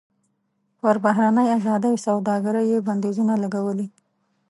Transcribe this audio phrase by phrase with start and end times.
[0.79, 3.87] پر بهرنۍ ازادې سوداګرۍ یې بندیزونه لګولي.